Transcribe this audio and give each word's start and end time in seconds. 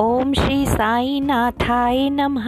ओम 0.00 0.32
श्री 0.32 0.66
साई 0.66 1.20
नाथाय 1.20 2.10
नमः। 2.10 2.46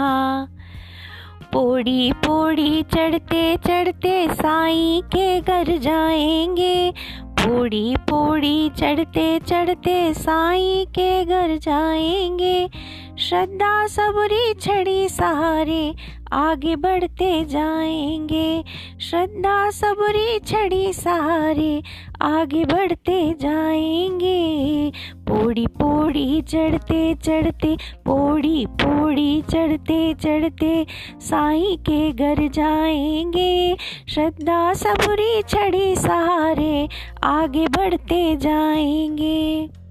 पौड़ी 1.52 2.12
पौड़ी 2.12 2.82
चढ़ते 2.82 3.56
चढ़ते 3.56 4.34
साई 4.34 5.02
के 5.06 5.40
घर 5.40 5.78
जाएँगे। 5.78 6.92
पौड़ी 7.20 7.96
पौड़ी 8.10 8.68
चढ़ते 8.68 9.38
चढ़ते 9.38 10.14
साई 10.14 10.86
के 10.90 11.24
घर 11.24 11.56
जाएँगे। 11.56 12.70
श्रद्धा 13.18 13.86
सबरी 13.86 14.54
छड़ी 14.54 15.08
सहारे, 15.08 15.94
आगे 16.32 16.76
बढ़ते 16.76 17.44
जाएँगे। 17.44 18.64
श्रद्धा 19.00 19.70
सबरी 19.70 20.38
छड़ी 20.38 20.92
सहारे, 20.92 21.82
आगे 22.22 22.64
बढ़ते 22.64 23.34
जाएँगे। 23.40 24.92
पौड़ी 25.28 25.66
पौड़ी 25.66 26.42
चढ़ते 26.42 27.14
चढ़ते, 27.14 27.76
पौड़ी 28.04 28.66
पौड़ी 28.66 29.42
चढ़ते 29.42 30.14
चढ़ते 30.14 30.86
साई 31.20 31.76
के 31.80 32.12
घर 32.12 32.48
जाएँगे। 32.48 33.76
श्रद्धा 34.08 34.72
सबरी 34.74 35.42
छड़ी 35.42 35.96
सहारे, 35.96 36.88
आगे 37.24 37.66
बढ़ते 37.66 38.36
जाएँगे। 38.36 39.81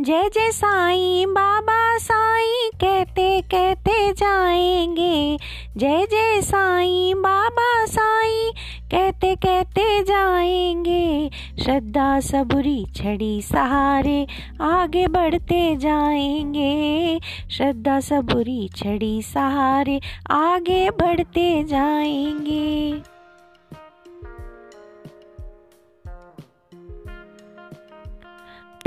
जय 0.00 0.28
जय 0.34 0.50
साईं, 0.50 1.34
बाबा 1.34 1.98
साईं, 1.98 2.70
कहते 2.80 3.40
कहते 3.40 4.12
जाएँगे। 4.12 5.38
जय 5.76 6.06
जय 6.10 6.42
साईं, 6.42 7.22
बाबा 7.22 7.86
साईं, 7.86 8.52
कहते 8.90 9.34
कहते 9.34 10.02
जाएँगे। 10.02 11.30
श्रद्धा 11.62 12.20
सबुरी, 12.20 12.86
छड़ी 12.96 13.42
सहारे, 13.42 14.26
आगे 14.60 15.06
बढ़ते 15.06 15.76
जाएँगे। 15.76 17.20
श्रद्धा 17.50 18.00
सबुरी, 18.00 18.70
छड़ी 18.76 19.22
सहारे, 19.22 20.00
आगे 20.30 20.90
बढ़ते 20.90 21.64
जाएँगे। 21.64 23.15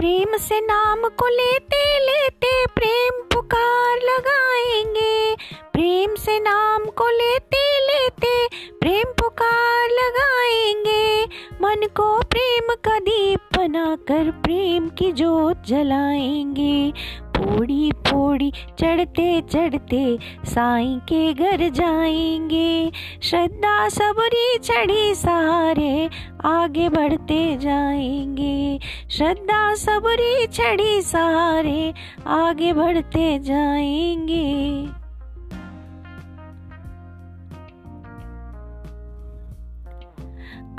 प्रेम 0.09 0.37
से 0.37 0.59
नाम 0.61 1.01
को 1.01 1.27
लेते 1.27 1.81
लेते 1.99 2.65
प्रेम 2.65 3.21
पुकार 3.33 3.97
लगाएँगे। 3.97 5.35
प्रेम 5.73 6.15
से 6.15 6.39
नाम 6.39 6.85
को 6.85 7.09
लेते 7.09 7.61
लेते 7.87 8.47
प्रेम 8.79 9.11
पुकार 9.11 9.89
लगाएँगे। 9.89 11.23
मन 11.61 11.87
को 11.97 12.21
प्रेम 12.21 12.73
का 12.73 12.99
दीप 12.99 13.39
बनाकर 13.57 14.31
प्रेम 14.31 14.89
की 14.89 15.11
जोत 15.11 15.63
जलाएँगे। 15.67 16.91
पौड़ी 17.39 17.91
पौड़ी 18.07 18.51
चढ़ते 18.79 19.41
चढ़ते 19.41 20.03
साईं 20.45 20.99
के 20.99 21.33
घर 21.33 21.69
जाएँगे। 21.69 22.91
श्रद्धा 23.23 23.89
सबरी 23.89 24.57
चढ़ी 24.57 25.15
सहारे 25.15 26.09
आगे 26.45 26.89
बढ़ते 26.89 27.57
जाएँगे। 27.57 28.79
श्रद्धा 29.09 29.73
सबरी 29.75 30.47
चढ़ी 30.47 31.01
सहारे 31.01 31.93
आगे 32.27 32.73
बढ़ते 32.73 33.27
जाएँगे। 33.39 34.87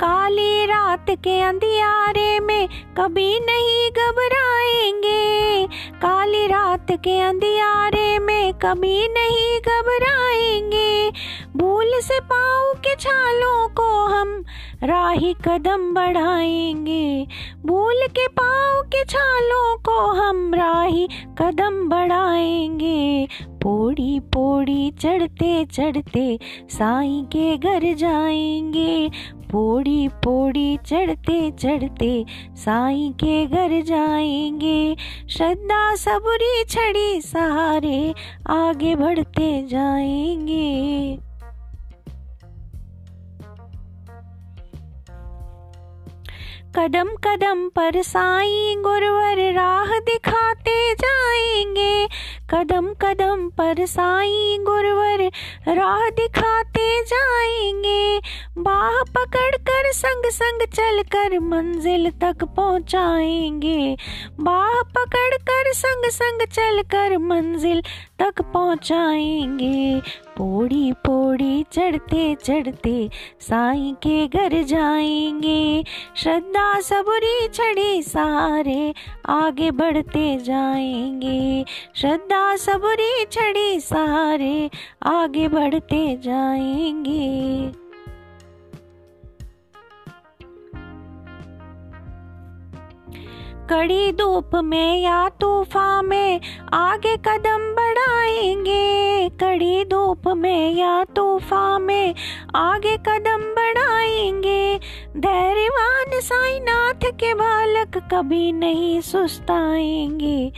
काली 0.03 0.65
रात 0.65 1.09
के 1.23 1.41
अंधियारे 1.41 2.39
में 2.39 2.67
कभी 2.97 3.39
नहीं 3.39 3.89
घबराएँगे। 3.91 5.50
काली 5.73 6.47
रात 6.47 6.91
के 6.91 7.19
अंधियारे 7.19 8.19
में 8.19 8.53
कभी 8.53 9.07
नहीं 9.07 9.59
घबराएँगे। 9.59 11.11
भूल 11.57 11.99
से 12.01 12.19
पाँव 12.19 12.73
के 12.73 12.95
छालों 12.95 13.69
को 13.69 14.05
हम 14.05 14.43
राही 14.83 15.33
कदम 15.33 15.93
बढ़ाएँगे। 15.93 17.27
भूल 17.65 18.07
के 18.07 18.27
पाँव 18.27 18.81
के 18.81 19.03
छालों 19.03 19.77
को 19.77 19.99
हम 20.11 20.53
राही 20.55 21.07
कदम 21.41 21.89
बढ़ाएँगे। 21.89 23.27
पौड़ी 23.63 24.19
पौड़ी 24.19 24.91
चढ़ते 24.91 25.65
चढ़ते 25.65 26.39
साईं 26.69 27.23
के 27.25 27.57
घर 27.57 27.93
जाएँगे। 27.93 29.09
पौड़ी 29.51 30.07
पौड़ी 30.23 30.77
चढ़ते 30.85 31.39
चढ़ते 31.51 32.25
साईं 32.55 33.11
के 33.13 33.45
घर 33.45 33.81
जाएँगे। 33.81 34.95
श्रद्धा 35.29 35.95
सबरी 35.95 36.63
छड़ी 36.63 37.21
सहारे 37.21 38.13
आगे 38.49 38.95
बढ़ते 38.95 39.67
जाएँगे। 39.67 41.19
कदम 46.75 47.09
कदम 47.23 47.67
पर 47.69 48.01
साईं 48.01 48.81
गुरुवर 48.81 49.53
राह 49.53 49.99
दिखाते 49.99 50.93
जाएँगे। 50.93 52.07
कदम 52.53 52.87
कदम 53.01 53.47
पर 53.49 53.85
साई 53.85 54.57
गुरुवर 54.61 55.21
राह 55.75 56.09
दिखाते 56.09 56.87
जाएँगे। 57.05 58.19
बाह 58.57 59.01
पकड़ 59.15 59.55
कर 59.69 59.91
संग 59.91 60.29
संग 60.31 60.67
चल 60.67 61.01
कर 61.03 61.39
मंजिल 61.39 62.09
तक 62.11 62.43
पहुंचाएँगे। 62.43 63.97
बाह 64.39 64.81
पकड़ 64.97 65.37
कर 65.49 65.71
संग 65.73 66.09
संग 66.11 66.47
चल 66.47 66.81
कर 66.81 67.17
मंजिल 67.17 67.81
तक 68.21 68.41
पहुंचाएँगे। 68.41 70.01
पौड़ी 70.37 70.91
पौड़ी 71.05 71.65
चढ़ते 71.73 72.35
चढ़ते 72.35 73.09
साईं 73.41 73.93
के 73.95 74.27
घर 74.27 74.61
जाएँगे। 74.63 75.83
श्रद्धा 76.15 76.79
सबरी 76.79 77.47
छड़ी 77.47 78.01
सारे 78.01 78.93
आगे 79.29 79.71
बढ़ते 79.71 80.37
जाएँगे। 80.37 81.65
श्रद्धा 81.95 82.40
सबरी 82.57 83.25
छड़ी 83.25 83.79
सहारे 83.79 84.69
आगे 85.03 85.47
बढ़ते 85.47 86.19
जाएँगे। 86.23 87.71
कड़ी 93.69 94.11
धूप 94.11 94.51
में 94.55 95.01
या 95.01 95.29
तूफ़ान 95.29 96.05
में 96.05 96.41
आगे 96.73 97.17
कदम 97.17 97.75
बढ़ाएँगे। 97.75 99.29
कड़ी 99.29 99.85
धूप 99.85 100.27
में 100.27 100.73
या 100.73 101.03
तूफ़ान 101.03 101.81
में 101.81 102.15
आगे 102.55 102.97
कदम 102.97 103.41
बढ़ाएँगे। 103.55 104.79
धैर्यवान 105.17 106.19
साईनाथ 107.01 107.17
के 107.19 107.33
बालक 107.33 107.97
कभी 108.13 108.51
नहीं 108.51 109.01
सुस्ताएँगे। 109.01 110.51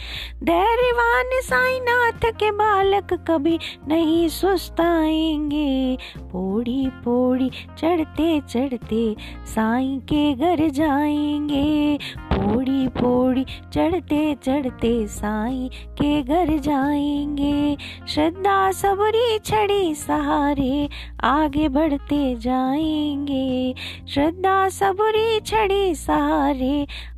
धैर्यवान 0.43 1.29
साईनाथ 1.43 2.25
के 2.39 2.51
बालक 2.51 3.13
कभी 3.13 3.59
नहीं 3.87 4.27
सुस्ताएँगे। 4.29 5.97
पौड़ी 6.19 6.87
पौड़ी, 7.05 7.49
चढ़ते 7.77 8.39
चढ़ते 8.49 9.15
साईं 9.45 9.99
के 9.99 10.33
घर 10.33 10.69
जाएँगे। 10.69 11.97
पौड़ी 12.19 12.87
पौड़ी, 12.87 13.45
चढ़ते 13.73 14.35
चढ़ते 14.43 15.07
साईं 15.07 15.67
के 15.69 16.21
घर 16.23 16.57
जाएँगे। 16.59 17.77
श्रद्धा 18.07 18.71
सबरी 18.71 19.39
छड़ी 19.39 19.95
सहारे 19.95 20.89
आगे 21.23 21.69
बढ़ते 21.69 22.35
जाएँगे। 22.35 23.73
श्रद्धा 24.09 24.69
सबरी 24.69 25.39
छड़ी 25.39 25.95
सहारे 25.95 26.32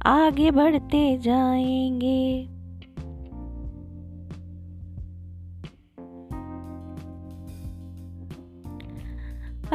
आगे 0.06 0.51
बढ़ते 0.51 1.17
जाएँगे। 1.17 2.54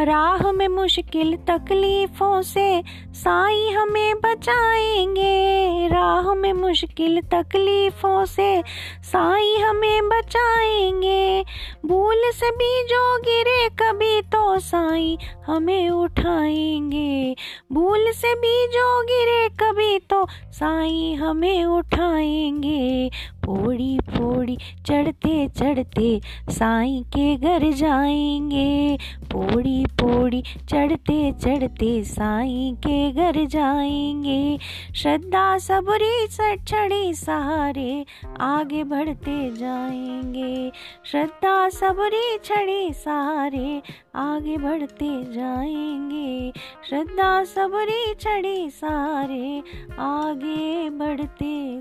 राह 0.05 0.53
में 0.53 0.69
मुश्किल 0.69 1.37
तकलीफों 1.37 2.43
से 2.43 2.83
साई 3.15 3.69
हमें 3.71 4.15
बचाएँगे। 4.17 5.89
राह 5.89 6.35
में 6.35 6.53
मुश्किल 6.53 7.21
तकलीफों 7.21 8.25
से 8.25 8.63
साई 9.03 9.57
हमें 9.57 10.09
बचाएँगे। 10.09 11.45
भूल 11.87 12.31
से 12.35 12.51
भी 12.51 12.83
जो 12.83 13.19
गिरे 13.19 13.69
कभी 13.83 14.21
तो 14.23 14.59
साई 14.59 15.19
हमें 15.47 15.91
उठाएँगे। 15.91 17.37
भूल 17.73 18.11
से 18.13 18.35
भी 18.35 18.67
जो 18.67 19.03
गिरे 19.03 19.49
कभी 19.49 19.99
तो 19.99 20.27
साई 20.53 21.15
हमें 21.15 21.65
उठाएँगे। 21.65 23.11
पौड़ी 23.45 23.99
पौड़ी 24.11 24.57
चढ़ते 24.87 25.49
चढ़ते 25.49 26.21
साईं 26.51 27.03
के 27.03 27.37
घर 27.37 27.73
जाएँगे। 27.73 28.99
पौड़ी 29.33 29.85
पौड़ी 29.91 30.43
चढ़ते 30.69 31.33
चढ़ते 31.33 32.05
साईं 32.05 32.75
के 32.75 33.13
घर 33.13 33.45
जाएँगे। 33.47 34.59
श्रद्धा 34.95 35.59
सबरी 35.59 36.27
छड़ी 36.69 37.15
सहारे 37.15 38.07
आगे 38.41 38.85
बढ़ते 38.85 39.57
जाएँगे। 39.57 40.73
श्रद्धा 41.05 41.69
सबरी 41.69 42.39
छड़ी 42.45 42.93
सहारे 42.93 43.83
आगे 44.15 44.57
बढ़ते 44.57 45.33
जाएँगे। 45.35 46.53
श्रद्धा 46.89 47.45
सबरी 47.45 48.15
छड़ी 48.15 48.71
सहारे 48.71 49.63
आगे 49.99 50.91
बढ़ते 50.91 51.81